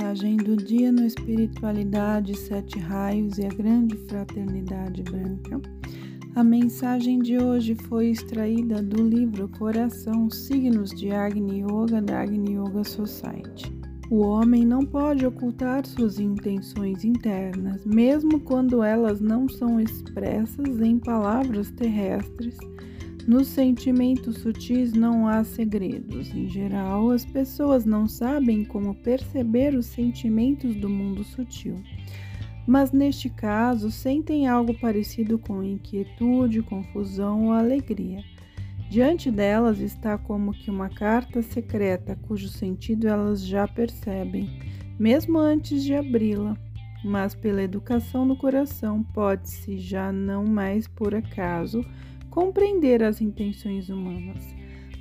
[0.00, 5.60] Mensagem do dia no Espiritualidade, Sete Raios e a Grande Fraternidade Branca.
[6.34, 12.54] A mensagem de hoje foi extraída do livro Coração Signos de Agni Yoga da Agni
[12.54, 13.70] Yoga Society.
[14.10, 20.98] O homem não pode ocultar suas intenções internas, mesmo quando elas não são expressas em
[20.98, 22.56] palavras terrestres
[23.30, 26.34] nos sentimentos sutis não há segredos.
[26.34, 31.76] Em geral, as pessoas não sabem como perceber os sentimentos do mundo sutil.
[32.66, 38.24] Mas neste caso, sentem algo parecido com inquietude, confusão ou alegria.
[38.90, 44.50] Diante delas está como que uma carta secreta cujo sentido elas já percebem,
[44.98, 46.56] mesmo antes de abri-la.
[47.04, 51.84] Mas pela educação do coração, pode-se já não mais por acaso
[52.30, 54.44] compreender as intenções humanas.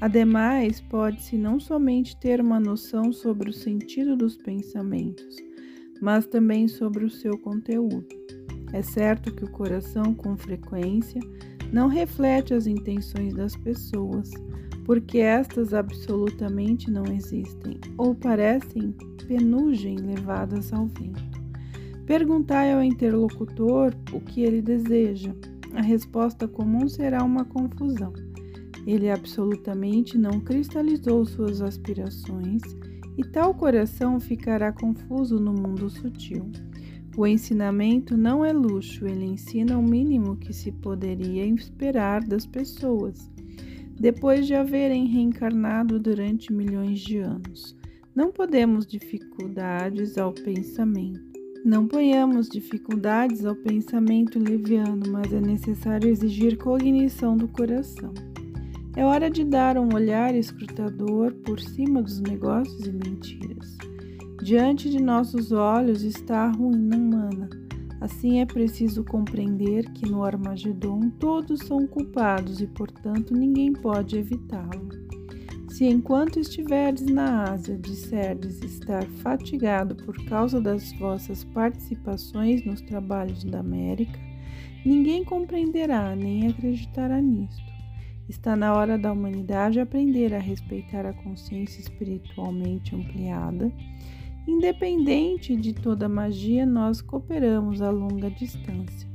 [0.00, 5.36] Ademais, pode-se não somente ter uma noção sobre o sentido dos pensamentos,
[6.00, 8.06] mas também sobre o seu conteúdo.
[8.72, 11.20] É certo que o coração, com frequência,
[11.72, 14.30] não reflete as intenções das pessoas,
[14.84, 18.94] porque estas absolutamente não existem ou parecem
[19.28, 21.38] penugem levadas ao vento.
[22.06, 25.34] Perguntai ao interlocutor o que ele deseja
[25.74, 28.12] a resposta comum será uma confusão.
[28.86, 32.62] Ele absolutamente não cristalizou suas aspirações
[33.16, 36.50] e tal coração ficará confuso no mundo sutil.
[37.16, 43.28] O ensinamento não é luxo, ele ensina o mínimo que se poderia esperar das pessoas,
[43.98, 47.76] depois de haverem reencarnado durante milhões de anos.
[48.14, 51.37] Não podemos dificuldades ao pensamento.
[51.64, 58.14] Não ponhamos dificuldades ao pensamento leviano, mas é necessário exigir cognição do coração.
[58.96, 63.76] É hora de dar um olhar escrutador por cima dos negócios e mentiras.
[64.42, 67.50] Diante de nossos olhos está a ruína humana.
[68.00, 74.88] Assim é preciso compreender que no Armagedon todos são culpados e, portanto, ninguém pode evitá-lo.
[75.78, 83.44] Se enquanto estiverdes na Ásia disserdes estar fatigado por causa das vossas participações nos trabalhos
[83.44, 84.18] da América,
[84.84, 87.62] ninguém compreenderá nem acreditará nisto.
[88.28, 93.70] Está na hora da humanidade aprender a respeitar a consciência espiritualmente ampliada.
[94.48, 99.08] Independente de toda magia, nós cooperamos a longa distância.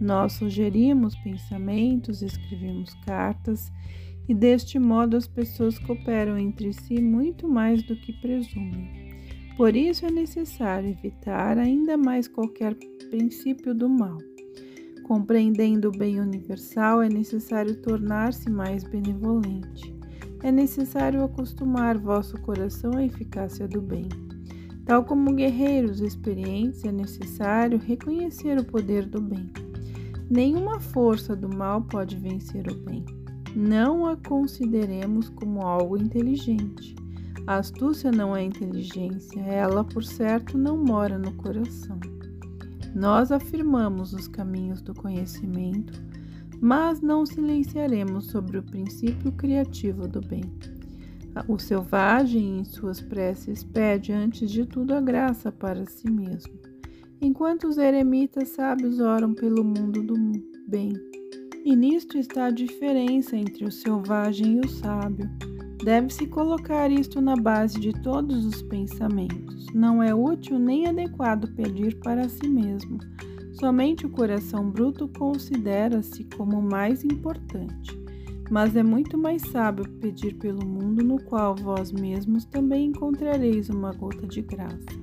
[0.00, 3.70] Nós sugerimos pensamentos, escrevemos cartas
[4.28, 9.08] e deste modo as pessoas cooperam entre si muito mais do que presumem.
[9.56, 12.74] Por isso é necessário evitar ainda mais qualquer
[13.10, 14.18] princípio do mal.
[15.04, 19.96] Compreendendo o bem universal, é necessário tornar-se mais benevolente.
[20.42, 24.06] É necessário acostumar vosso coração à eficácia do bem.
[24.84, 29.50] Tal como guerreiros experientes, é necessário reconhecer o poder do bem.
[30.30, 33.17] Nenhuma força do mal pode vencer o bem
[33.54, 36.94] não a consideremos como algo inteligente.
[37.46, 41.98] A astúcia não é inteligência, ela, por certo, não mora no coração.
[42.94, 46.02] Nós afirmamos os caminhos do conhecimento,
[46.60, 50.44] mas não silenciaremos sobre o princípio criativo do bem.
[51.46, 56.52] O selvagem, em suas preces, pede antes de tudo a graça para si mesmo,
[57.20, 60.14] enquanto os eremitas sábios oram pelo mundo do
[60.66, 60.92] bem.
[61.64, 65.28] E nisto está a diferença entre o selvagem e o sábio.
[65.84, 69.66] Deve-se colocar isto na base de todos os pensamentos.
[69.74, 72.98] Não é útil nem adequado pedir para si mesmo.
[73.52, 77.98] Somente o coração bruto considera-se como mais importante.
[78.50, 83.92] Mas é muito mais sábio pedir pelo mundo no qual vós mesmos também encontrareis uma
[83.92, 84.98] gota de graça.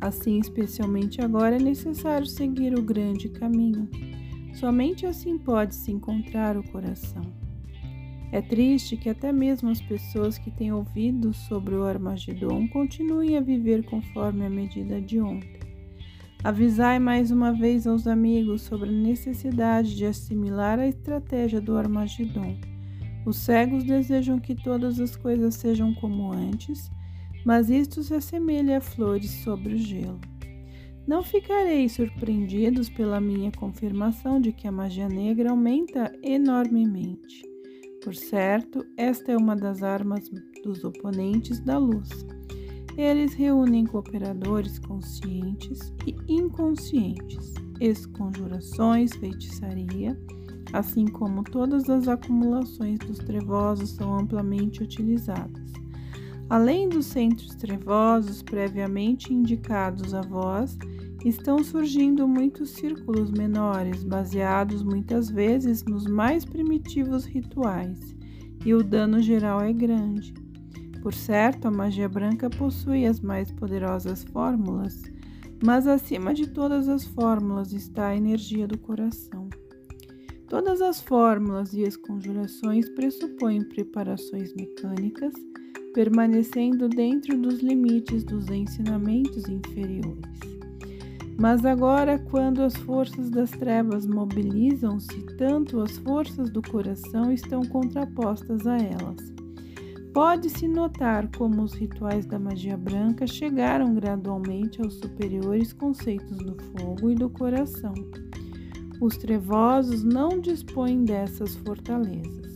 [0.00, 3.88] Assim, especialmente agora, é necessário seguir o grande caminho
[4.54, 7.22] Somente assim pode-se encontrar o coração.
[8.30, 13.40] É triste que até mesmo as pessoas que têm ouvido sobre o Armagedon continuem a
[13.40, 15.60] viver conforme a medida de ontem.
[16.42, 22.56] Avisai mais uma vez aos amigos sobre a necessidade de assimilar a estratégia do Armagedon.
[23.26, 26.90] Os cegos desejam que todas as coisas sejam como antes,
[27.44, 30.20] mas isto se assemelha a flores sobre o gelo.
[31.06, 37.42] Não ficareis surpreendidos pela minha confirmação de que a magia negra aumenta enormemente.
[38.02, 40.30] Por certo, esta é uma das armas
[40.62, 42.08] dos oponentes da luz.
[42.96, 50.18] Eles reúnem cooperadores conscientes e inconscientes, esconjurações, feitiçaria,
[50.72, 55.63] assim como todas as acumulações dos trevosos são amplamente utilizadas.
[56.48, 60.78] Além dos centros trevosos previamente indicados a vós,
[61.24, 68.14] estão surgindo muitos círculos menores, baseados muitas vezes nos mais primitivos rituais,
[68.64, 70.34] e o dano geral é grande.
[71.00, 75.02] Por certo, a magia branca possui as mais poderosas fórmulas,
[75.64, 79.48] mas acima de todas as fórmulas está a energia do coração.
[80.46, 85.32] Todas as fórmulas e as conjurações pressupõem preparações mecânicas,
[85.94, 90.20] permanecendo dentro dos limites dos ensinamentos inferiores.
[91.38, 98.66] Mas agora, quando as forças das trevas mobilizam-se, tanto as forças do coração estão contrapostas
[98.66, 99.32] a elas.
[100.12, 107.10] Pode-se notar como os rituais da magia branca chegaram gradualmente aos superiores conceitos do fogo
[107.10, 107.94] e do coração.
[109.00, 112.53] Os trevosos não dispõem dessas fortalezas.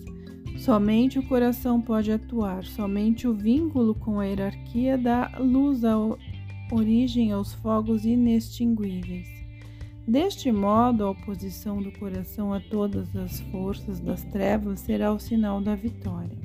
[0.68, 5.94] Somente o coração pode atuar, somente o vínculo com a hierarquia dá luz à
[6.70, 9.26] origem aos fogos inextinguíveis.
[10.06, 15.58] Deste modo, a oposição do coração a todas as forças das trevas será o sinal
[15.62, 16.36] da vitória.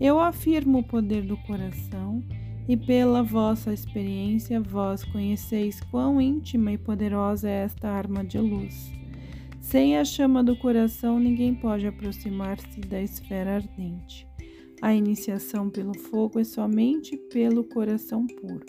[0.00, 2.24] Eu afirmo o poder do coração,
[2.66, 9.03] e pela vossa experiência vós conheceis quão íntima e poderosa é esta arma de luz.
[9.64, 14.28] Sem a chama do coração, ninguém pode aproximar-se da esfera ardente.
[14.82, 18.64] A iniciação pelo fogo é somente pelo coração puro.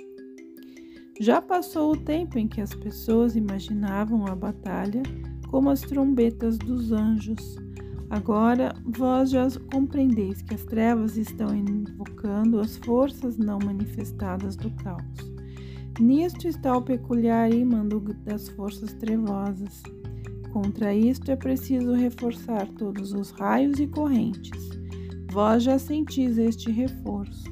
[1.19, 5.03] Já passou o tempo em que as pessoas imaginavam a batalha
[5.51, 7.57] como as trombetas dos anjos.
[8.09, 15.36] Agora vós já compreendeis que as trevas estão invocando as forças não manifestadas do caos.
[16.00, 17.86] Nisto está o peculiar imã
[18.24, 19.83] das forças trevosas.
[20.56, 24.69] Contra isto é preciso reforçar todos os raios e correntes.
[25.30, 27.44] Vós já sentis este reforço.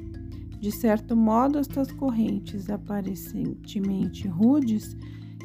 [0.58, 4.96] De certo modo, estas correntes aparentemente rudes,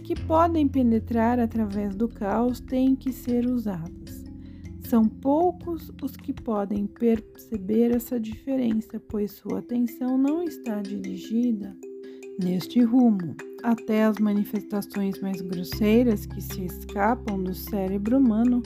[0.06, 4.24] que podem penetrar através do caos, têm que ser usadas.
[4.88, 11.76] São poucos os que podem perceber essa diferença, pois sua atenção não está dirigida
[12.40, 13.36] neste rumo.
[13.62, 18.64] Até as manifestações mais grosseiras que se escapam do cérebro humano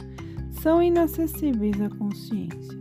[0.62, 2.80] são inacessíveis à consciência.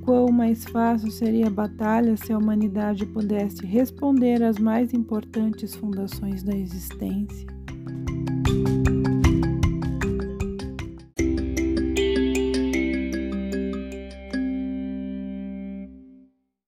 [0.00, 6.42] Quão mais fácil seria a batalha se a humanidade pudesse responder às mais importantes fundações
[6.42, 7.46] da existência.